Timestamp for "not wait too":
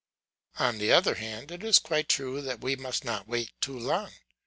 3.05-3.77